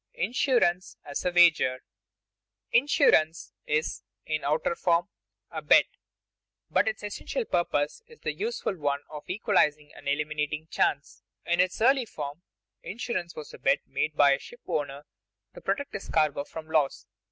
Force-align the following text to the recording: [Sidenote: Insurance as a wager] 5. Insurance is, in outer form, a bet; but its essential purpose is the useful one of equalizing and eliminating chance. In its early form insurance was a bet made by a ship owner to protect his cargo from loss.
[Sidenote: 0.13 0.25
Insurance 0.29 0.97
as 1.05 1.25
a 1.25 1.31
wager] 1.31 1.77
5. 2.71 2.71
Insurance 2.71 3.51
is, 3.67 4.01
in 4.25 4.43
outer 4.43 4.73
form, 4.73 5.09
a 5.51 5.61
bet; 5.61 5.85
but 6.71 6.87
its 6.87 7.03
essential 7.03 7.45
purpose 7.45 8.01
is 8.07 8.19
the 8.21 8.33
useful 8.33 8.75
one 8.75 9.01
of 9.11 9.29
equalizing 9.29 9.91
and 9.93 10.09
eliminating 10.09 10.65
chance. 10.71 11.21
In 11.45 11.59
its 11.59 11.79
early 11.83 12.07
form 12.07 12.41
insurance 12.81 13.35
was 13.35 13.53
a 13.53 13.59
bet 13.59 13.81
made 13.85 14.15
by 14.15 14.31
a 14.31 14.39
ship 14.39 14.61
owner 14.65 15.05
to 15.53 15.61
protect 15.61 15.93
his 15.93 16.09
cargo 16.09 16.45
from 16.45 16.67
loss. 16.67 17.05